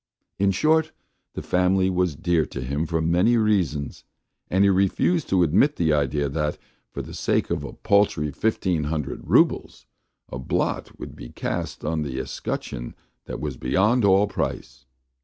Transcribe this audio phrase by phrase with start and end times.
[0.39, 0.93] In short,
[1.35, 4.03] the family was dear to him for many reasons,
[4.49, 6.57] and he refused to admit the idea that,
[6.89, 9.85] for the sake of a paltry fifteen hundred roubles,
[10.27, 12.95] a blot should be cast on the escutcheon
[13.25, 14.87] that was beyond all price.